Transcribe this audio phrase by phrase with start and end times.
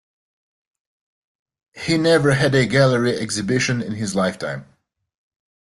[1.75, 4.65] He never had a gallery exhibition in his lifetime.